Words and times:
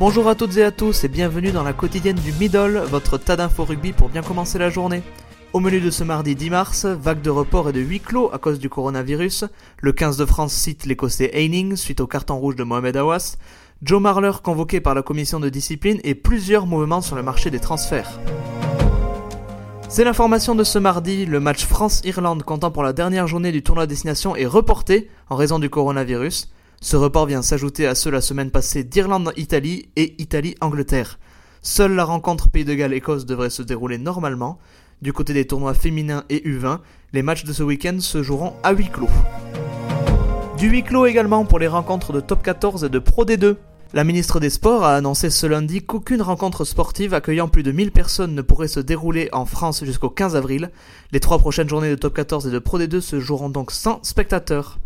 Bonjour 0.00 0.28
à 0.28 0.36
toutes 0.36 0.56
et 0.56 0.62
à 0.62 0.70
tous 0.70 1.02
et 1.02 1.08
bienvenue 1.08 1.50
dans 1.50 1.64
la 1.64 1.72
quotidienne 1.72 2.20
du 2.20 2.32
Middle, 2.34 2.84
votre 2.88 3.18
tas 3.18 3.34
d'infos 3.34 3.64
rugby 3.64 3.92
pour 3.92 4.08
bien 4.08 4.22
commencer 4.22 4.56
la 4.56 4.70
journée. 4.70 5.02
Au 5.52 5.58
menu 5.58 5.80
de 5.80 5.90
ce 5.90 6.04
mardi 6.04 6.36
10 6.36 6.50
mars, 6.50 6.86
vague 6.86 7.20
de 7.20 7.30
report 7.30 7.70
et 7.70 7.72
de 7.72 7.80
huis 7.80 7.98
clos 7.98 8.30
à 8.32 8.38
cause 8.38 8.60
du 8.60 8.68
coronavirus, 8.68 9.46
le 9.80 9.92
15 9.92 10.16
de 10.16 10.24
France 10.24 10.52
cite 10.52 10.86
l'écossais 10.86 11.32
Heining 11.32 11.74
suite 11.74 12.00
au 12.00 12.06
carton 12.06 12.36
rouge 12.36 12.54
de 12.54 12.62
Mohamed 12.62 12.96
Awas, 12.96 13.38
Joe 13.82 14.00
Marler 14.00 14.30
convoqué 14.40 14.80
par 14.80 14.94
la 14.94 15.02
commission 15.02 15.40
de 15.40 15.48
discipline 15.48 15.98
et 16.04 16.14
plusieurs 16.14 16.66
mouvements 16.66 17.00
sur 17.00 17.16
le 17.16 17.24
marché 17.24 17.50
des 17.50 17.58
transferts. 17.58 18.20
C'est 19.88 20.04
l'information 20.04 20.54
de 20.54 20.62
ce 20.62 20.78
mardi, 20.78 21.26
le 21.26 21.40
match 21.40 21.64
France-Irlande 21.64 22.44
comptant 22.44 22.70
pour 22.70 22.84
la 22.84 22.92
dernière 22.92 23.26
journée 23.26 23.50
du 23.50 23.64
tournoi 23.64 23.88
destination 23.88 24.36
est 24.36 24.46
reporté 24.46 25.10
en 25.28 25.34
raison 25.34 25.58
du 25.58 25.68
coronavirus. 25.68 26.52
Ce 26.80 26.96
report 26.96 27.26
vient 27.26 27.42
s'ajouter 27.42 27.88
à 27.88 27.96
ceux 27.96 28.10
la 28.10 28.20
semaine 28.20 28.52
passée 28.52 28.84
d'Irlande-Italie 28.84 29.88
et 29.96 30.14
Italie-Angleterre. 30.22 31.18
Seule 31.60 31.94
la 31.94 32.04
rencontre 32.04 32.50
Pays 32.50 32.64
de 32.64 32.72
Galles-Écosse 32.72 33.26
devrait 33.26 33.50
se 33.50 33.62
dérouler 33.62 33.98
normalement. 33.98 34.58
Du 35.02 35.12
côté 35.12 35.32
des 35.34 35.44
tournois 35.44 35.74
féminins 35.74 36.24
et 36.28 36.38
U20, 36.48 36.78
les 37.12 37.22
matchs 37.22 37.44
de 37.44 37.52
ce 37.52 37.64
week-end 37.64 37.98
se 37.98 38.22
joueront 38.22 38.52
à 38.62 38.72
huis 38.72 38.90
clos. 38.90 39.08
Du 40.56 40.68
huis 40.68 40.84
clos 40.84 41.06
également 41.06 41.44
pour 41.44 41.58
les 41.58 41.66
rencontres 41.66 42.12
de 42.12 42.20
Top 42.20 42.44
14 42.44 42.84
et 42.84 42.88
de 42.88 42.98
Pro 43.00 43.24
D2. 43.24 43.56
La 43.92 44.04
ministre 44.04 44.38
des 44.38 44.50
Sports 44.50 44.84
a 44.84 44.94
annoncé 44.94 45.30
ce 45.30 45.46
lundi 45.46 45.82
qu'aucune 45.82 46.22
rencontre 46.22 46.64
sportive 46.64 47.12
accueillant 47.12 47.48
plus 47.48 47.64
de 47.64 47.72
1000 47.72 47.90
personnes 47.90 48.34
ne 48.34 48.42
pourrait 48.42 48.68
se 48.68 48.80
dérouler 48.80 49.28
en 49.32 49.46
France 49.46 49.84
jusqu'au 49.84 50.10
15 50.10 50.36
avril. 50.36 50.70
Les 51.10 51.20
trois 51.20 51.38
prochaines 51.38 51.68
journées 51.68 51.90
de 51.90 51.96
Top 51.96 52.14
14 52.14 52.46
et 52.46 52.50
de 52.52 52.58
Pro 52.60 52.78
D2 52.78 53.00
se 53.00 53.18
joueront 53.18 53.48
donc 53.48 53.72
sans 53.72 53.98
spectateurs. 54.04 54.78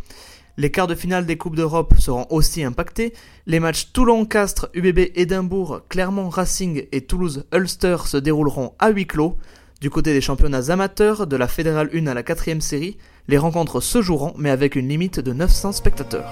Les 0.59 0.71
quarts 0.71 0.87
de 0.87 0.95
finale 0.95 1.25
des 1.25 1.39
Coupes 1.39 1.57
d'Europe 1.57 1.95
seront 1.99 2.27
aussi 2.29 2.63
impactés. 2.63 3.15
Les 3.47 3.59
matchs 3.59 3.91
Toulon-Castres, 3.95 4.69
UBB 4.75 5.11
Édimbourg, 5.15 5.81
Clermont 5.89 6.29
Racing 6.29 6.85
et 6.93 7.01
Toulouse-Ulster 7.01 7.97
se 8.05 8.19
dérouleront 8.19 8.75
à 8.79 8.91
huis 8.91 9.07
clos. 9.07 9.39
Du 9.81 9.89
côté 9.89 10.13
des 10.13 10.21
championnats 10.21 10.69
amateurs, 10.69 11.27
de 11.27 11.37
la 11.37 11.49
Fédérale 11.49 11.89
1 11.95 12.07
à 12.07 12.13
la 12.13 12.23
4 12.23 12.61
série, 12.61 12.99
les 13.29 13.39
rencontres 13.39 13.81
se 13.81 14.03
joueront 14.03 14.35
mais 14.37 14.51
avec 14.51 14.77
une 14.77 14.89
limite 14.89 15.21
de 15.21 15.33
900 15.33 15.73
spectateurs. 15.73 16.31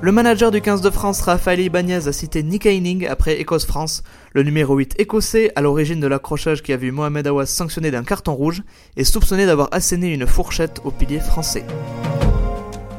Le 0.00 0.12
manager 0.12 0.50
du 0.50 0.62
15 0.62 0.80
de 0.80 0.90
France, 0.90 1.20
Raphaël 1.20 1.60
Ibanez, 1.60 2.08
a 2.08 2.12
cité 2.12 2.42
Nick 2.42 2.64
Heining 2.64 3.06
après 3.06 3.38
Écosse-France, 3.38 4.02
le 4.32 4.42
numéro 4.42 4.76
8 4.76 4.98
écossais, 4.98 5.52
à 5.56 5.60
l'origine 5.60 6.00
de 6.00 6.06
l'accrochage 6.06 6.62
qui 6.62 6.72
a 6.72 6.76
vu 6.78 6.90
Mohamed 6.90 7.26
Awas 7.26 7.46
sanctionné 7.46 7.90
d'un 7.90 8.04
carton 8.04 8.34
rouge, 8.34 8.62
et 8.96 9.04
soupçonné 9.04 9.44
d'avoir 9.44 9.68
asséné 9.72 10.12
une 10.12 10.26
fourchette 10.26 10.80
au 10.84 10.90
pilier 10.90 11.20
français. 11.20 11.64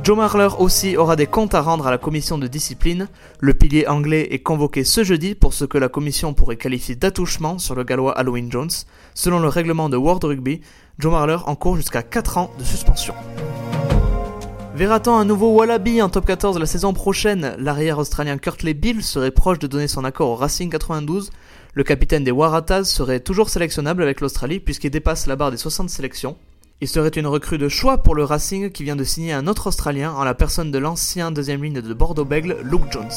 Joe 0.08 0.16
Marler 0.16 0.48
aussi 0.58 0.96
aura 0.96 1.18
des 1.18 1.28
comptes 1.28 1.54
à 1.54 1.60
rendre 1.60 1.86
à 1.86 1.92
la 1.92 1.98
commission 1.98 2.38
de 2.38 2.48
discipline. 2.48 3.10
Le 3.42 3.54
pilier 3.54 3.88
anglais 3.88 4.30
est 4.32 4.40
convoqué 4.40 4.86
ce 4.86 5.04
jeudi 5.04 5.36
pour 5.36 5.54
ce 5.54 5.66
que 5.66 5.78
la 5.78 5.90
commission 5.90 6.34
pourrait 6.34 6.56
qualifier 6.56 6.96
d'attouchement 6.96 7.58
sur 7.58 7.76
le 7.76 7.84
gallois 7.84 8.18
Halloween 8.18 8.50
Jones. 8.50 8.70
Selon 9.14 9.40
le 9.42 9.50
règlement 9.50 9.90
de 9.90 9.98
World 9.98 10.24
Rugby, 10.24 10.62
Joe 10.98 11.12
Marler 11.12 11.36
encourt 11.46 11.76
jusqu'à 11.76 12.04
4 12.04 12.38
ans 12.38 12.52
de 12.58 12.64
suspension. 12.64 13.16
Verra-t-on 14.76 15.14
un 15.14 15.26
nouveau 15.26 15.50
Wallaby 15.50 16.02
en 16.02 16.08
top 16.08 16.26
14 16.26 16.58
la 16.58 16.68
saison 16.68 16.94
prochaine? 16.94 17.58
L'arrière 17.60 18.00
australien 18.00 18.38
Kurtley 18.38 18.76
Bill 18.76 19.04
serait 19.04 19.32
proche 19.32 19.60
de 19.60 19.68
donner 19.68 19.90
son 19.90 20.06
accord 20.06 20.30
au 20.30 20.36
Racing 20.36 20.70
92. 20.70 21.32
Le 21.74 21.84
capitaine 21.84 22.24
des 22.24 22.32
Waratahs 22.32 22.86
serait 22.86 23.20
toujours 23.20 23.50
sélectionnable 23.50 24.04
avec 24.04 24.22
l'Australie 24.22 24.62
puisqu'il 24.62 24.90
dépasse 24.90 25.28
la 25.28 25.36
barre 25.36 25.52
des 25.52 25.58
60 25.58 25.90
sélections. 25.90 26.38
Il 26.80 26.88
serait 26.88 27.10
une 27.10 27.26
recrue 27.26 27.58
de 27.58 27.70
choix 27.70 27.98
pour 27.98 28.14
le 28.14 28.24
Racing 28.24 28.70
qui 28.70 28.84
vient 28.84 28.96
de 28.96 29.04
signer 29.04 29.34
un 29.34 29.48
autre 29.48 29.66
Australien 29.66 30.14
en 30.14 30.24
la 30.24 30.36
personne 30.36 30.70
de 30.70 30.78
l'ancien 30.78 31.32
deuxième 31.32 31.64
ligne 31.64 31.82
de 31.82 31.94
Bordeaux-Bègle, 31.94 32.58
Luke 32.62 32.92
Jones. 32.92 33.10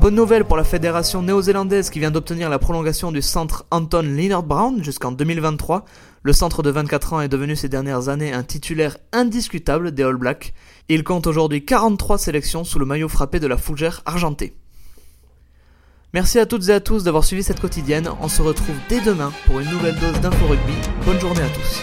Bonne 0.00 0.14
nouvelle 0.14 0.46
pour 0.46 0.56
la 0.56 0.64
fédération 0.64 1.20
néo-zélandaise 1.20 1.90
qui 1.90 1.98
vient 1.98 2.10
d'obtenir 2.10 2.48
la 2.48 2.58
prolongation 2.58 3.12
du 3.12 3.20
centre 3.20 3.66
Anton 3.70 4.00
Leonard 4.00 4.42
Brown 4.42 4.82
jusqu'en 4.82 5.12
2023. 5.12 5.84
Le 6.22 6.32
centre 6.32 6.62
de 6.62 6.70
24 6.70 7.12
ans 7.12 7.20
est 7.20 7.28
devenu 7.28 7.56
ces 7.56 7.68
dernières 7.68 8.08
années 8.08 8.32
un 8.32 8.42
titulaire 8.42 8.96
indiscutable 9.12 9.92
des 9.92 10.04
All 10.04 10.16
Blacks. 10.16 10.54
Il 10.88 11.04
compte 11.04 11.26
aujourd'hui 11.26 11.66
43 11.66 12.16
sélections 12.16 12.64
sous 12.64 12.78
le 12.78 12.86
maillot 12.86 13.10
frappé 13.10 13.38
de 13.38 13.46
la 13.46 13.58
fougère 13.58 14.00
argentée. 14.06 14.54
Merci 16.14 16.38
à 16.38 16.46
toutes 16.46 16.68
et 16.70 16.72
à 16.72 16.80
tous 16.80 17.04
d'avoir 17.04 17.22
suivi 17.22 17.42
cette 17.42 17.60
quotidienne. 17.60 18.08
On 18.22 18.28
se 18.28 18.40
retrouve 18.40 18.76
dès 18.88 19.00
demain 19.00 19.30
pour 19.46 19.60
une 19.60 19.68
nouvelle 19.68 19.96
dose 19.96 20.18
d'info 20.20 20.46
rugby. 20.46 20.72
Bonne 21.04 21.20
journée 21.20 21.42
à 21.42 21.48
tous. 21.50 21.82